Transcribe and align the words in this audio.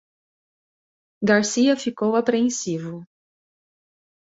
Garcia 1.31 1.75
ficou 1.77 2.15
apreensivo. 2.15 3.05